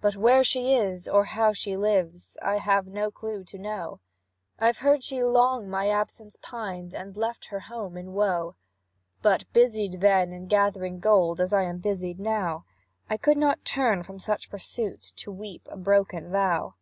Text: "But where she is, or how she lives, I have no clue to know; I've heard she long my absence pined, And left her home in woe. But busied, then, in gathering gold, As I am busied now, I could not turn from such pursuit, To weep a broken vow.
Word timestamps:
"But 0.00 0.16
where 0.16 0.42
she 0.42 0.72
is, 0.74 1.06
or 1.06 1.24
how 1.26 1.52
she 1.52 1.76
lives, 1.76 2.38
I 2.40 2.56
have 2.56 2.86
no 2.86 3.10
clue 3.10 3.44
to 3.44 3.58
know; 3.58 4.00
I've 4.58 4.78
heard 4.78 5.04
she 5.04 5.22
long 5.22 5.68
my 5.68 5.90
absence 5.90 6.38
pined, 6.40 6.94
And 6.94 7.14
left 7.14 7.48
her 7.48 7.60
home 7.60 7.98
in 7.98 8.14
woe. 8.14 8.56
But 9.20 9.44
busied, 9.52 10.00
then, 10.00 10.32
in 10.32 10.46
gathering 10.46 10.98
gold, 10.98 11.40
As 11.42 11.52
I 11.52 11.64
am 11.64 11.76
busied 11.76 12.18
now, 12.18 12.64
I 13.10 13.18
could 13.18 13.36
not 13.36 13.66
turn 13.66 14.02
from 14.02 14.18
such 14.18 14.48
pursuit, 14.48 15.02
To 15.16 15.30
weep 15.30 15.68
a 15.70 15.76
broken 15.76 16.30
vow. 16.30 16.76